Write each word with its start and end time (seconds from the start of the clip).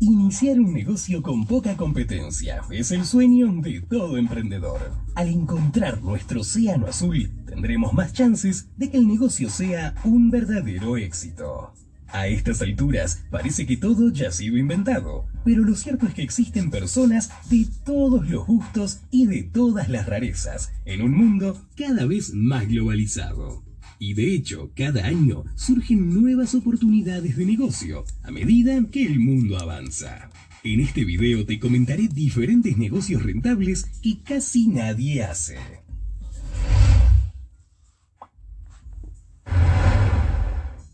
Iniciar 0.00 0.60
un 0.60 0.74
negocio 0.74 1.22
con 1.22 1.46
poca 1.46 1.74
competencia 1.74 2.60
es 2.70 2.90
el 2.90 3.06
sueño 3.06 3.50
de 3.62 3.80
todo 3.80 4.18
emprendedor. 4.18 4.92
Al 5.14 5.28
encontrar 5.28 6.02
nuestro 6.02 6.42
océano 6.42 6.86
azul, 6.86 7.30
tendremos 7.46 7.94
más 7.94 8.12
chances 8.12 8.68
de 8.76 8.90
que 8.90 8.98
el 8.98 9.08
negocio 9.08 9.48
sea 9.48 9.94
un 10.04 10.30
verdadero 10.30 10.98
éxito. 10.98 11.72
A 12.08 12.28
estas 12.28 12.60
alturas 12.60 13.24
parece 13.30 13.64
que 13.66 13.78
todo 13.78 14.12
ya 14.12 14.28
ha 14.28 14.32
sido 14.32 14.58
inventado, 14.58 15.24
pero 15.46 15.62
lo 15.62 15.74
cierto 15.74 16.06
es 16.06 16.12
que 16.12 16.22
existen 16.22 16.70
personas 16.70 17.30
de 17.48 17.66
todos 17.86 18.28
los 18.28 18.46
gustos 18.46 19.00
y 19.10 19.26
de 19.26 19.44
todas 19.44 19.88
las 19.88 20.04
rarezas 20.04 20.72
en 20.84 21.00
un 21.00 21.16
mundo 21.16 21.58
cada 21.74 22.04
vez 22.04 22.34
más 22.34 22.68
globalizado. 22.68 23.65
Y 23.98 24.14
de 24.14 24.34
hecho, 24.34 24.70
cada 24.74 25.06
año 25.06 25.44
surgen 25.54 26.12
nuevas 26.12 26.54
oportunidades 26.54 27.36
de 27.36 27.46
negocio 27.46 28.04
a 28.22 28.30
medida 28.30 28.78
que 28.90 29.06
el 29.06 29.18
mundo 29.18 29.58
avanza. 29.58 30.30
En 30.62 30.80
este 30.80 31.04
video 31.04 31.46
te 31.46 31.58
comentaré 31.58 32.08
diferentes 32.08 32.76
negocios 32.76 33.22
rentables 33.22 33.84
que 34.02 34.18
casi 34.22 34.68
nadie 34.68 35.22
hace. 35.22 35.56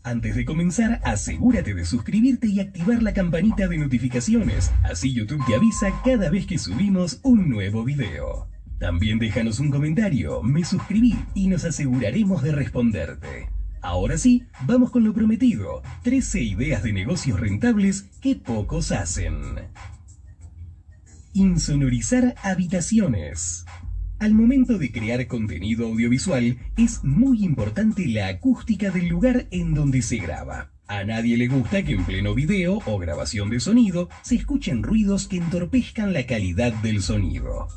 Antes 0.05 0.35
de 0.35 0.45
comenzar, 0.45 0.99
asegúrate 1.03 1.73
de 1.73 1.85
suscribirte 1.85 2.47
y 2.47 2.59
activar 2.59 3.01
la 3.01 3.13
campanita 3.13 3.67
de 3.67 3.77
notificaciones, 3.77 4.71
así 4.83 5.13
YouTube 5.13 5.43
te 5.47 5.55
avisa 5.55 5.87
cada 6.03 6.29
vez 6.29 6.45
que 6.45 6.57
subimos 6.57 7.19
un 7.23 7.49
nuevo 7.49 7.85
video. 7.85 8.52
También 8.83 9.17
déjanos 9.17 9.61
un 9.61 9.71
comentario, 9.71 10.43
me 10.43 10.65
suscribí 10.65 11.15
y 11.33 11.47
nos 11.47 11.63
aseguraremos 11.63 12.43
de 12.43 12.51
responderte. 12.51 13.47
Ahora 13.81 14.17
sí, 14.17 14.43
vamos 14.65 14.91
con 14.91 15.05
lo 15.05 15.13
prometido, 15.13 15.81
13 16.03 16.41
ideas 16.41 16.83
de 16.83 16.91
negocios 16.91 17.39
rentables 17.39 18.09
que 18.19 18.35
pocos 18.35 18.91
hacen. 18.91 19.35
Insonorizar 21.31 22.35
habitaciones. 22.43 23.63
Al 24.19 24.33
momento 24.33 24.77
de 24.77 24.91
crear 24.91 25.27
contenido 25.27 25.87
audiovisual, 25.87 26.57
es 26.75 27.05
muy 27.05 27.45
importante 27.45 28.05
la 28.05 28.27
acústica 28.27 28.91
del 28.91 29.07
lugar 29.07 29.47
en 29.51 29.73
donde 29.73 30.01
se 30.01 30.17
graba. 30.17 30.73
A 30.87 31.05
nadie 31.05 31.37
le 31.37 31.47
gusta 31.47 31.83
que 31.83 31.93
en 31.93 32.03
pleno 32.03 32.35
video 32.35 32.79
o 32.85 32.99
grabación 32.99 33.49
de 33.49 33.61
sonido 33.61 34.09
se 34.23 34.35
escuchen 34.35 34.83
ruidos 34.83 35.29
que 35.29 35.37
entorpezcan 35.37 36.11
la 36.11 36.25
calidad 36.25 36.73
del 36.73 37.01
sonido 37.01 37.69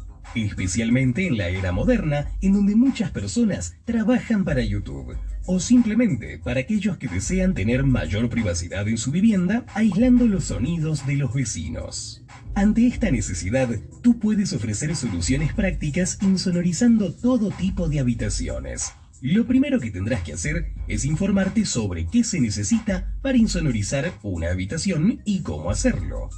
especialmente 0.45 1.27
en 1.27 1.37
la 1.37 1.49
era 1.49 1.73
moderna 1.73 2.29
en 2.41 2.53
donde 2.53 2.75
muchas 2.75 3.11
personas 3.11 3.77
trabajan 3.85 4.45
para 4.45 4.63
YouTube 4.63 5.17
o 5.47 5.61
simplemente 5.61 6.39
para 6.39 6.61
aquellos 6.61 6.99
que 6.99 7.09
desean 7.09 7.55
tener 7.55 7.85
mayor 7.85 8.29
privacidad 8.29 8.87
en 8.89 8.99
su 8.99 9.11
vivienda 9.11 9.65
aislando 9.75 10.27
los 10.27 10.45
sonidos 10.45 11.07
de 11.07 11.17
los 11.17 11.33
vecinos. 11.33 12.25
Ante 12.55 12.87
esta 12.87 13.11
necesidad, 13.11 13.69
tú 14.03 14.19
puedes 14.19 14.53
ofrecer 14.53 14.95
soluciones 14.97 15.53
prácticas 15.53 16.19
insonorizando 16.23 17.15
todo 17.15 17.51
tipo 17.51 17.89
de 17.89 18.01
habitaciones. 18.01 18.93
Lo 19.23 19.47
primero 19.47 19.81
que 19.81 19.91
tendrás 19.91 20.23
que 20.23 20.35
hacer 20.35 20.73
es 20.89 21.05
informarte 21.05 21.65
sobre 21.65 22.07
qué 22.07 22.23
se 22.23 22.41
necesita 22.41 23.15
para 23.23 23.39
insonorizar 23.39 24.13
una 24.23 24.51
habitación 24.51 25.23
y 25.25 25.41
cómo 25.41 25.71
hacerlo 25.71 26.29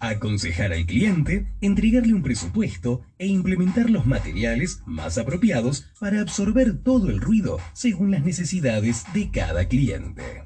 aconsejar 0.00 0.72
al 0.72 0.86
cliente, 0.86 1.46
entregarle 1.60 2.14
un 2.14 2.22
presupuesto 2.22 3.02
e 3.18 3.26
implementar 3.26 3.90
los 3.90 4.06
materiales 4.06 4.82
más 4.86 5.18
apropiados 5.18 5.86
para 6.00 6.20
absorber 6.20 6.78
todo 6.78 7.10
el 7.10 7.20
ruido 7.20 7.58
según 7.72 8.10
las 8.10 8.24
necesidades 8.24 9.04
de 9.12 9.30
cada 9.30 9.66
cliente. 9.66 10.44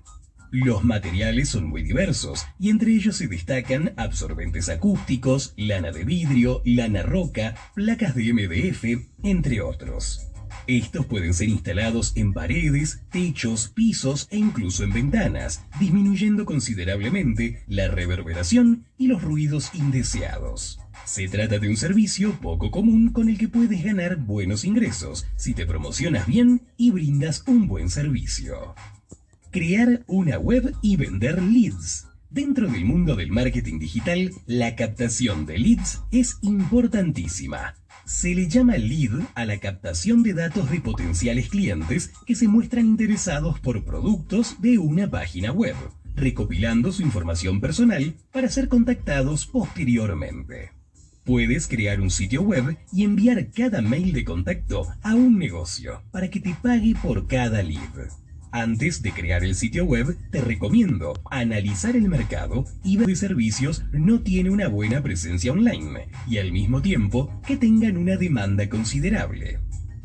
Los 0.51 0.85
materiales 0.85 1.49
son 1.49 1.67
muy 1.67 1.83
diversos 1.83 2.45
y 2.59 2.69
entre 2.69 2.93
ellos 2.95 3.17
se 3.17 3.27
destacan 3.27 3.95
absorbentes 3.97 4.69
acústicos, 4.69 5.55
lana 5.57 5.93
de 5.93 6.05
vidrio, 6.05 6.61
lana 6.67 7.03
roca, 7.03 7.55
placas 7.75 8.15
de 8.15 8.35
MDF, 8.35 8.85
entre 9.23 9.63
otros. 9.63 10.32
Estos 10.67 11.07
pueden 11.07 11.35
ser 11.35 11.49
instalados 11.49 12.13
en 12.17 12.33
paredes, 12.33 13.03
techos, 13.11 13.69
pisos 13.69 14.29
e 14.31 14.39
incluso 14.39 14.85
en 14.85 14.93
ventanas, 14.93 15.65
disminuyendo 15.81 16.45
considerablemente 16.45 17.63
la 17.67 17.89
reverberación 17.89 18.85
y 18.97 19.09
los 19.09 19.23
ruidos 19.23 19.71
indeseados. 19.75 20.79
Se 21.05 21.27
trata 21.29 21.59
de 21.59 21.69
un 21.69 21.77
servicio 21.77 22.39
poco 22.41 22.71
común 22.71 23.11
con 23.11 23.29
el 23.29 23.39
que 23.39 23.49
puedes 23.49 23.83
ganar 23.83 24.17
buenos 24.17 24.65
ingresos 24.65 25.27
si 25.37 25.53
te 25.53 25.67
promocionas 25.67 26.27
bien 26.27 26.63
y 26.77 26.91
brindas 26.91 27.43
un 27.47 27.67
buen 27.67 27.91
servicio. 27.91 28.75
Crear 29.51 30.05
una 30.07 30.39
web 30.39 30.75
y 30.81 30.97
vender 30.97 31.43
leads. 31.43 32.07
Dentro 32.31 32.67
del 32.67 32.87
mundo 32.87 33.15
del 33.15 33.31
marketing 33.31 33.79
digital, 33.79 34.33
la 34.47 34.75
captación 34.75 35.45
de 35.45 35.59
leads 35.59 36.01
es 36.11 36.39
importantísima. 36.41 37.75
Se 38.05 38.35
le 38.35 38.49
llama 38.49 38.77
lead 38.77 39.13
a 39.35 39.45
la 39.45 39.59
captación 39.59 40.23
de 40.23 40.35
datos 40.35 40.71
de 40.71 40.81
potenciales 40.81 41.49
clientes 41.49 42.13
que 42.27 42.35
se 42.35 42.49
muestran 42.49 42.87
interesados 42.87 43.61
por 43.61 43.85
productos 43.85 44.61
de 44.61 44.79
una 44.79 45.09
página 45.09 45.53
web, 45.53 45.77
recopilando 46.17 46.93
su 46.93 47.03
información 47.03 47.61
personal 47.61 48.15
para 48.33 48.49
ser 48.49 48.69
contactados 48.69 49.47
posteriormente. 49.47 50.73
Puedes 51.25 51.69
crear 51.69 52.01
un 52.01 52.11
sitio 52.11 52.43
web 52.43 52.77
y 52.93 53.05
enviar 53.05 53.51
cada 53.53 53.81
mail 53.81 54.13
de 54.13 54.25
contacto 54.25 54.89
a 55.03 55.15
un 55.15 55.39
negocio 55.39 56.03
para 56.11 56.29
que 56.29 56.41
te 56.41 56.57
pague 56.61 56.97
por 57.01 57.29
cada 57.29 57.63
lead. 57.63 58.22
Antes 58.55 59.01
de 59.01 59.13
crear 59.13 59.45
el 59.45 59.55
sitio 59.55 59.87
web, 59.87 60.15
te 60.31 60.43
recomiendo 60.43 61.15
analizar 61.31 61.97
el 61.97 62.11
mercado 62.11 62.67
y 62.85 62.99
ver 62.99 63.07
de 63.07 63.17
servicios 63.17 63.83
no 63.93 64.21
tiene 64.21 64.51
una 64.51 64.69
buena 64.69 65.03
presencia 65.03 65.53
online 65.53 66.09
y 66.29 66.37
al 66.37 66.53
mismo 66.53 66.83
tiempo 66.83 67.41
que 67.47 67.57
tengan 67.57 67.97
una 67.97 68.19
demanda 68.19 68.69
considerable. 68.69 69.59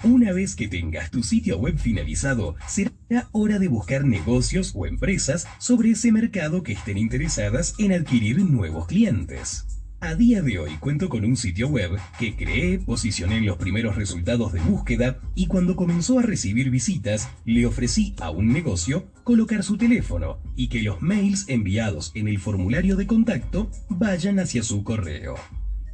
Una 0.04 0.32
vez 0.32 0.56
que 0.56 0.70
tengas 0.70 1.12
tu 1.12 1.24
sitio 1.24 1.58
web 1.58 1.78
finalizado, 1.78 2.56
será 2.68 2.94
hora 3.34 3.60
de 3.60 3.68
buscar 3.68 4.06
negocios 4.06 4.72
o 4.76 4.86
empresas 4.86 5.46
sobre 5.60 5.92
ese 5.92 6.14
mercado 6.14 6.64
que 6.64 6.72
estén 6.72 6.98
interesadas 6.98 7.74
en 7.80 7.92
adquirir 7.92 8.40
nuevos 8.40 8.88
clientes. 8.88 9.77
A 10.00 10.14
día 10.14 10.44
de 10.44 10.60
hoy 10.60 10.78
cuento 10.80 11.10
con 11.10 11.26
un 11.26 11.36
sitio 11.36 11.70
web 11.70 11.98
que 12.20 12.36
creé, 12.36 12.78
posicioné 12.78 13.38
en 13.38 13.48
los 13.48 13.58
primeros 13.58 13.96
resultados 13.96 14.54
de 14.54 14.60
búsqueda 14.60 15.20
y 15.34 15.48
cuando 15.48 15.76
comenzó 15.76 16.20
a 16.20 16.22
recibir 16.22 16.70
visitas 16.70 17.28
le 17.46 17.66
ofrecí 17.66 18.14
a 18.22 18.30
un 18.30 18.54
negocio 18.54 19.08
colocar 19.24 19.64
su 19.64 19.76
teléfono 19.76 20.38
y 20.56 20.68
que 20.68 20.84
los 20.84 21.02
mails 21.02 21.46
enviados 21.48 22.12
en 22.14 22.28
el 22.28 22.38
formulario 22.38 22.96
de 22.96 23.08
contacto 23.08 23.72
vayan 23.90 24.38
hacia 24.38 24.62
su 24.62 24.84
correo. 24.84 25.34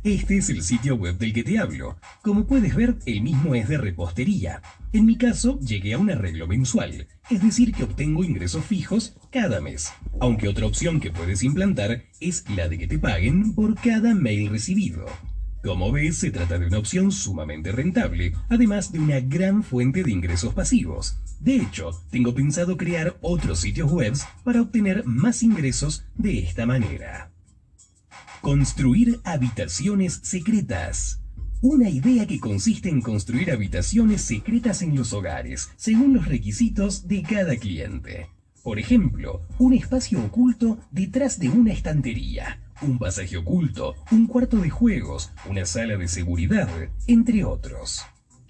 Este 0.03 0.36
es 0.36 0.50
el 0.50 0.64
sitio 0.64 0.96
web 0.96 1.18
del 1.18 1.31
que 1.31 1.46
te 1.46 1.59
hablo. 1.59 1.97
Como 2.22 2.46
puedes 2.46 2.75
ver, 2.75 2.97
el 3.06 3.22
mismo 3.22 3.56
es 3.56 3.69
de 3.69 3.78
repostería. 3.78 4.62
En 4.91 5.06
mi 5.06 5.18
caso, 5.18 5.58
llegué 5.62 5.94
a 5.94 5.97
un 5.97 6.12
arreglo 6.12 6.46
mensual, 6.46 7.08
es 7.30 7.41
decir, 7.41 7.72
que 7.72 7.86
obtengo 7.86 8.25
ingresos 8.25 8.66
fijos 8.66 9.16
cada 9.31 9.62
mes. 9.62 9.94
Aunque 10.19 10.50
otra 10.50 10.66
opción 10.66 11.00
que 11.00 11.12
puedes 11.12 11.41
implantar 11.41 12.03
es 12.19 12.44
la 12.50 12.68
de 12.68 12.80
que 12.80 12.88
te 12.88 13.00
paguen 13.00 13.56
por 13.56 13.75
cada 13.75 14.14
mail 14.14 14.50
recibido. 14.50 15.06
Como 15.64 15.90
ves, 15.94 16.18
se 16.18 16.31
trata 16.31 16.59
de 16.59 16.68
una 16.68 16.80
opción 16.80 17.14
sumamente 17.14 17.72
rentable, 17.72 18.34
además 18.50 18.91
de 18.91 19.00
una 19.00 19.22
gran 19.22 19.64
fuente 19.64 20.03
de 20.03 20.12
ingresos 20.12 20.53
pasivos. 20.53 21.18
De 21.40 21.56
hecho, 21.56 21.91
tengo 22.12 22.35
pensado 22.35 22.75
crear 22.75 23.18
otros 23.22 23.62
sitios 23.62 23.90
web 23.90 24.14
para 24.44 24.62
obtener 24.62 25.06
más 25.06 25.44
ingresos 25.44 26.03
de 26.18 26.40
esta 26.40 26.66
manera. 26.66 27.33
Construir 28.44 29.22
habitaciones 29.24 30.20
secretas. 30.22 31.22
Una 31.62 31.90
idea 31.90 32.28
que 32.28 32.42
consiste 32.42 32.90
en 32.90 33.02
construir 33.02 33.50
habitaciones 33.50 34.22
secretas 34.22 34.81
en 34.81 34.98
los 34.98 35.14
hogares, 35.14 35.70
según 35.78 36.14
los 36.14 36.28
requisitos 36.28 37.08
de 37.08 37.24
cada 37.24 37.56
cliente. 37.56 38.28
Por 38.62 38.79
ejemplo, 38.79 39.47
un 39.59 39.72
espacio 39.72 40.22
oculto 40.22 40.78
detrás 40.91 41.40
de 41.40 41.47
una 41.47 41.72
estantería, 41.72 42.62
un 42.82 43.00
pasaje 43.00 43.38
oculto, 43.38 43.96
un 44.12 44.28
cuarto 44.28 44.58
de 44.58 44.70
juegos, 44.70 45.32
una 45.50 45.66
sala 45.66 45.96
de 45.96 46.09
seguridad, 46.09 46.67
entre 47.08 47.46
otros. 47.46 48.02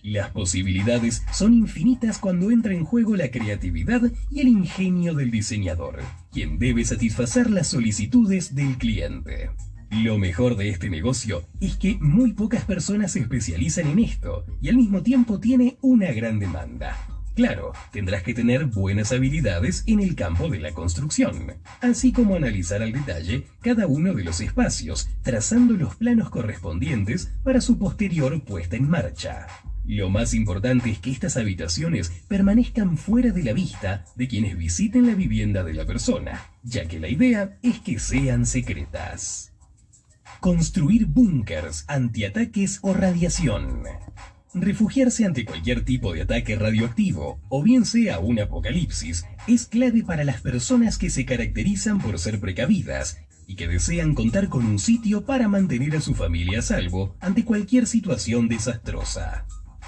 Las 0.01 0.31
posibilidades 0.31 1.21
son 1.31 1.53
infinitas 1.53 2.17
cuando 2.17 2.49
entra 2.49 2.73
en 2.73 2.83
juego 2.83 3.15
la 3.15 3.29
creatividad 3.29 4.01
y 4.31 4.39
el 4.39 4.47
ingenio 4.47 5.13
del 5.13 5.29
diseñador, 5.29 5.99
quien 6.31 6.57
debe 6.57 6.83
satisfacer 6.83 7.51
las 7.51 7.67
solicitudes 7.67 8.55
del 8.55 8.79
cliente. 8.79 9.51
Lo 10.01 10.17
mejor 10.17 10.57
de 10.57 10.69
este 10.69 10.89
negocio 10.89 11.43
es 11.61 11.75
que 11.75 11.97
muy 12.01 12.33
pocas 12.33 12.65
personas 12.65 13.11
se 13.11 13.19
especializan 13.19 13.87
en 13.87 13.99
esto 13.99 14.43
y 14.59 14.69
al 14.69 14.75
mismo 14.75 15.03
tiempo 15.03 15.39
tiene 15.39 15.77
una 15.81 16.11
gran 16.11 16.39
demanda. 16.39 16.97
Claro, 17.35 17.73
tendrás 17.91 18.23
que 18.23 18.33
tener 18.33 18.65
buenas 18.65 19.11
habilidades 19.11 19.83
en 19.85 19.99
el 19.99 20.15
campo 20.15 20.49
de 20.49 20.59
la 20.59 20.71
construcción, 20.71 21.53
así 21.81 22.11
como 22.11 22.35
analizar 22.35 22.81
al 22.81 22.91
detalle 22.91 23.45
cada 23.61 23.85
uno 23.85 24.15
de 24.15 24.23
los 24.23 24.41
espacios, 24.41 25.09
trazando 25.21 25.75
los 25.75 25.95
planos 25.95 26.31
correspondientes 26.31 27.31
para 27.43 27.61
su 27.61 27.77
posterior 27.77 28.43
puesta 28.43 28.75
en 28.75 28.89
marcha. 28.89 29.45
Lo 29.85 30.09
más 30.09 30.33
importante 30.33 30.89
es 30.89 30.99
que 30.99 31.11
estas 31.11 31.37
habitaciones 31.37 32.11
permanezcan 32.27 32.97
fuera 32.97 33.31
de 33.31 33.43
la 33.43 33.53
vista 33.53 34.05
de 34.15 34.27
quienes 34.27 34.57
visiten 34.57 35.05
la 35.05 35.13
vivienda 35.13 35.63
de 35.63 35.73
la 35.73 35.85
persona, 35.85 36.49
ya 36.63 36.87
que 36.87 36.99
la 36.99 37.09
idea 37.09 37.59
es 37.61 37.79
que 37.79 37.99
sean 37.99 38.47
secretas. 38.47 39.52
Construir 40.39 41.05
búnkers 41.05 41.85
antiataques 41.87 42.79
o 42.81 42.93
radiación. 42.93 43.83
Refugiarse 44.53 45.25
ante 45.25 45.45
cualquier 45.45 45.83
tipo 45.83 46.13
de 46.13 46.21
ataque 46.21 46.55
radioactivo, 46.55 47.39
o 47.49 47.63
bien 47.63 47.85
sea 47.85 48.19
un 48.19 48.39
apocalipsis, 48.39 49.25
es 49.47 49.65
clave 49.65 50.03
para 50.03 50.23
las 50.23 50.41
personas 50.41 50.97
que 50.97 51.09
se 51.09 51.25
caracterizan 51.25 51.99
por 51.99 52.19
ser 52.19 52.39
precavidas 52.39 53.17
y 53.47 53.55
que 53.55 53.67
desean 53.67 54.13
contar 54.13 54.49
con 54.49 54.65
un 54.65 54.79
sitio 54.79 55.25
para 55.25 55.47
mantener 55.47 55.95
a 55.95 56.01
su 56.01 56.13
familia 56.13 56.59
a 56.59 56.61
salvo 56.61 57.15
ante 57.19 57.45
cualquier 57.45 57.87
situación 57.87 58.47
desastrosa. 58.47 59.45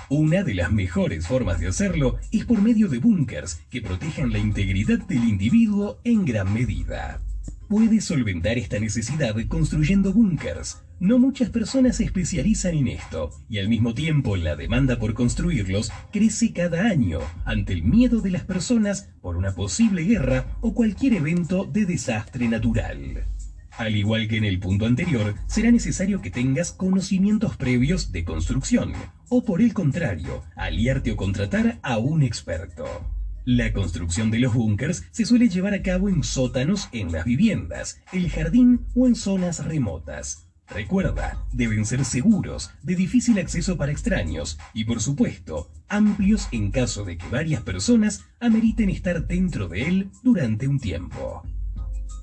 Una 0.10 0.44
de 0.44 0.54
las 0.54 0.72
mejores 0.72 1.28
formas 1.28 1.60
de 1.60 1.68
hacerlo 1.68 2.18
es 2.32 2.46
por 2.46 2.62
medio 2.62 2.88
de 2.88 3.00
búnkers 3.00 3.62
que 3.70 3.82
protejan 3.82 4.32
la 4.32 4.40
integridad 4.40 5.00
del 5.00 5.24
individuo 5.24 6.00
en 6.04 6.26
gran 6.26 6.54
medida. 6.54 7.20
Puedes 7.68 8.06
solventar 8.06 8.60
esta 8.60 8.80
necesidad 8.80 9.36
construyendo 9.48 10.14
búnkers. 10.14 10.84
No 11.00 11.18
muchas 11.18 11.50
personas 11.50 11.98
se 11.98 12.04
especializan 12.04 12.76
en 12.76 12.90
esto, 12.90 13.32
y 13.50 13.58
al 13.58 13.70
mismo 13.70 13.96
tiempo 13.96 14.38
la 14.38 14.56
demanda 14.56 15.00
por 15.00 15.16
construirlos 15.16 15.92
crece 16.12 16.54
cada 16.54 16.84
año 16.84 17.20
ante 17.44 17.74
el 17.74 17.84
miedo 17.84 18.22
de 18.22 18.30
las 18.30 18.44
personas 18.44 19.10
por 19.20 19.36
una 19.36 19.56
posible 19.56 20.04
guerra 20.04 20.46
o 20.62 20.76
cualquier 20.76 21.14
evento 21.14 21.66
de 21.66 21.86
desastre 21.86 22.48
natural. 22.48 23.26
Al 23.72 23.96
igual 23.96 24.28
que 24.28 24.38
en 24.38 24.46
el 24.46 24.60
punto 24.60 24.86
anterior, 24.86 25.34
será 25.48 25.72
necesario 25.72 26.22
que 26.22 26.30
tengas 26.30 26.72
conocimientos 26.72 27.58
previos 27.58 28.12
de 28.12 28.24
construcción, 28.24 28.94
o 29.28 29.44
por 29.44 29.62
el 29.62 29.74
contrario, 29.74 30.44
aliarte 30.56 31.12
o 31.12 31.18
contratar 31.18 31.80
a 31.82 31.98
un 31.98 32.22
experto. 32.22 32.86
La 33.46 33.74
construcción 33.74 34.32
de 34.32 34.40
los 34.40 34.56
búnkers 34.56 35.04
se 35.12 35.24
suele 35.24 35.50
llevar 35.50 35.76
a 35.76 35.84
cabo 35.84 36.10
en 36.10 36.24
sótanos 36.24 36.90
en 36.92 37.12
las 37.12 37.26
viviendas, 37.26 38.02
el 38.12 38.32
jardín 38.32 38.88
o 38.96 39.06
en 39.06 39.14
zonas 39.14 39.64
remotas. 39.64 40.48
Recuerda, 40.68 41.46
deben 41.54 41.86
ser 41.86 42.06
seguros, 42.06 42.72
de 42.82 42.96
difícil 42.96 43.38
acceso 43.38 43.78
para 43.78 43.92
extraños 43.92 44.58
y 44.74 44.86
por 44.86 45.00
supuesto, 45.00 45.72
amplios 45.88 46.48
en 46.52 46.72
caso 46.72 47.06
de 47.06 47.20
que 47.20 47.28
varias 47.28 47.62
personas 47.62 48.24
ameriten 48.40 48.90
estar 48.90 49.28
dentro 49.28 49.68
de 49.68 49.84
él 49.84 50.10
durante 50.24 50.68
un 50.68 50.80
tiempo. 50.80 51.44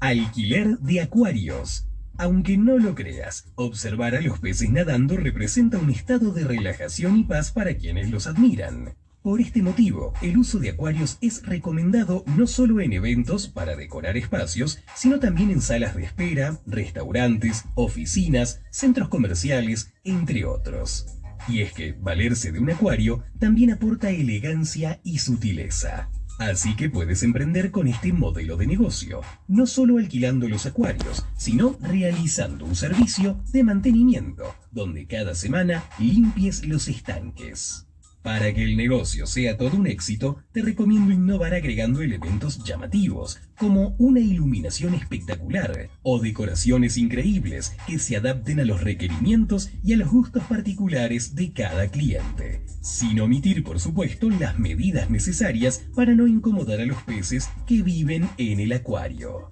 Alquiler 0.00 0.76
de 0.80 1.02
acuarios. 1.02 1.86
Aunque 2.18 2.58
no 2.58 2.78
lo 2.78 2.96
creas, 2.96 3.44
observar 3.54 4.16
a 4.16 4.20
los 4.20 4.40
peces 4.40 4.70
nadando 4.70 5.16
representa 5.16 5.78
un 5.78 5.90
estado 5.90 6.32
de 6.32 6.42
relajación 6.42 7.16
y 7.16 7.22
paz 7.22 7.52
para 7.52 7.76
quienes 7.76 8.10
los 8.10 8.26
admiran. 8.26 8.96
Por 9.22 9.40
este 9.40 9.62
motivo, 9.62 10.12
el 10.20 10.36
uso 10.36 10.58
de 10.58 10.70
acuarios 10.70 11.16
es 11.20 11.46
recomendado 11.46 12.24
no 12.36 12.48
solo 12.48 12.80
en 12.80 12.92
eventos 12.92 13.46
para 13.46 13.76
decorar 13.76 14.16
espacios, 14.16 14.80
sino 14.96 15.20
también 15.20 15.52
en 15.52 15.60
salas 15.60 15.94
de 15.94 16.02
espera, 16.02 16.58
restaurantes, 16.66 17.64
oficinas, 17.76 18.62
centros 18.70 19.08
comerciales, 19.08 19.92
entre 20.02 20.44
otros. 20.44 21.06
Y 21.46 21.60
es 21.60 21.72
que 21.72 21.92
valerse 21.92 22.50
de 22.50 22.58
un 22.58 22.72
acuario 22.72 23.22
también 23.38 23.70
aporta 23.70 24.10
elegancia 24.10 25.00
y 25.04 25.18
sutileza. 25.18 26.10
Así 26.40 26.74
que 26.74 26.90
puedes 26.90 27.22
emprender 27.22 27.70
con 27.70 27.86
este 27.86 28.12
modelo 28.12 28.56
de 28.56 28.66
negocio, 28.66 29.20
no 29.46 29.68
solo 29.68 29.98
alquilando 29.98 30.48
los 30.48 30.66
acuarios, 30.66 31.24
sino 31.36 31.78
realizando 31.80 32.64
un 32.64 32.74
servicio 32.74 33.40
de 33.52 33.62
mantenimiento, 33.62 34.52
donde 34.72 35.06
cada 35.06 35.36
semana 35.36 35.84
limpies 36.00 36.66
los 36.66 36.88
estanques. 36.88 37.86
Para 38.22 38.54
que 38.54 38.62
el 38.62 38.76
negocio 38.76 39.26
sea 39.26 39.56
todo 39.56 39.76
un 39.76 39.88
éxito, 39.88 40.44
te 40.52 40.62
recomiendo 40.62 41.12
innovar 41.12 41.54
agregando 41.54 42.02
elementos 42.02 42.62
llamativos, 42.62 43.40
como 43.58 43.96
una 43.98 44.20
iluminación 44.20 44.94
espectacular 44.94 45.90
o 46.02 46.20
decoraciones 46.20 46.96
increíbles 46.96 47.74
que 47.84 47.98
se 47.98 48.16
adapten 48.16 48.60
a 48.60 48.64
los 48.64 48.80
requerimientos 48.80 49.70
y 49.82 49.94
a 49.94 49.96
los 49.96 50.10
gustos 50.10 50.44
particulares 50.44 51.34
de 51.34 51.52
cada 51.52 51.88
cliente, 51.88 52.62
sin 52.80 53.18
omitir, 53.18 53.64
por 53.64 53.80
supuesto, 53.80 54.30
las 54.30 54.56
medidas 54.56 55.10
necesarias 55.10 55.82
para 55.96 56.14
no 56.14 56.28
incomodar 56.28 56.80
a 56.80 56.86
los 56.86 57.02
peces 57.02 57.50
que 57.66 57.82
viven 57.82 58.28
en 58.38 58.60
el 58.60 58.72
acuario. 58.72 59.50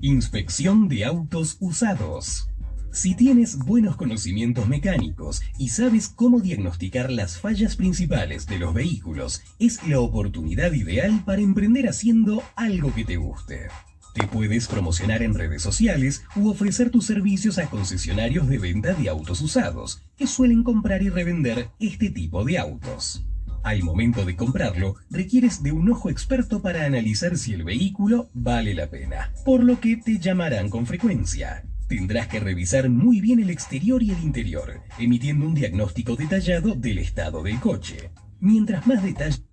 Inspección 0.00 0.88
de 0.88 1.06
autos 1.06 1.56
usados. 1.60 2.50
Si 2.94 3.16
tienes 3.16 3.58
buenos 3.58 3.96
conocimientos 3.96 4.68
mecánicos 4.68 5.42
y 5.58 5.70
sabes 5.70 6.08
cómo 6.08 6.38
diagnosticar 6.38 7.10
las 7.10 7.40
fallas 7.40 7.74
principales 7.74 8.46
de 8.46 8.60
los 8.60 8.72
vehículos, 8.72 9.42
es 9.58 9.84
la 9.88 9.98
oportunidad 9.98 10.72
ideal 10.72 11.24
para 11.24 11.42
emprender 11.42 11.88
haciendo 11.88 12.44
algo 12.54 12.94
que 12.94 13.04
te 13.04 13.16
guste. 13.16 13.66
Te 14.14 14.28
puedes 14.28 14.68
promocionar 14.68 15.24
en 15.24 15.34
redes 15.34 15.60
sociales 15.60 16.22
u 16.36 16.48
ofrecer 16.48 16.90
tus 16.90 17.04
servicios 17.04 17.58
a 17.58 17.66
concesionarios 17.66 18.48
de 18.48 18.58
venta 18.58 18.94
de 18.94 19.08
autos 19.08 19.40
usados, 19.40 20.04
que 20.16 20.28
suelen 20.28 20.62
comprar 20.62 21.02
y 21.02 21.08
revender 21.08 21.70
este 21.80 22.10
tipo 22.10 22.44
de 22.44 22.58
autos. 22.58 23.26
Al 23.64 23.82
momento 23.82 24.24
de 24.24 24.36
comprarlo, 24.36 24.94
requieres 25.10 25.64
de 25.64 25.72
un 25.72 25.90
ojo 25.90 26.10
experto 26.10 26.62
para 26.62 26.84
analizar 26.84 27.36
si 27.38 27.54
el 27.54 27.64
vehículo 27.64 28.30
vale 28.34 28.72
la 28.72 28.88
pena, 28.88 29.32
por 29.44 29.64
lo 29.64 29.80
que 29.80 29.96
te 29.96 30.20
llamarán 30.20 30.70
con 30.70 30.86
frecuencia. 30.86 31.64
Tendrás 31.88 32.28
que 32.28 32.40
revisar 32.40 32.88
muy 32.88 33.20
bien 33.20 33.40
el 33.40 33.50
exterior 33.50 34.02
y 34.02 34.10
el 34.10 34.22
interior, 34.22 34.82
emitiendo 34.98 35.46
un 35.46 35.54
diagnóstico 35.54 36.16
detallado 36.16 36.74
del 36.74 36.98
estado 36.98 37.42
del 37.42 37.60
coche. 37.60 38.10
Mientras 38.40 38.86
más 38.86 39.02
detalles 39.02 39.44